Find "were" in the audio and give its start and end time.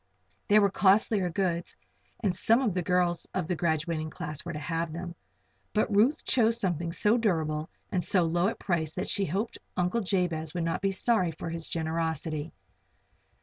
0.63-0.71, 4.43-4.51